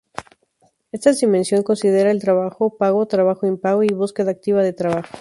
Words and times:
Estas 0.91 1.19
dimensión 1.19 1.61
considera 1.61 2.09
el 2.09 2.19
trabajo 2.19 2.75
pago, 2.75 3.05
trabajo 3.05 3.45
impago 3.45 3.83
y 3.83 3.93
búsqueda 3.93 4.31
activa 4.31 4.63
de 4.63 4.73
trabajo. 4.73 5.09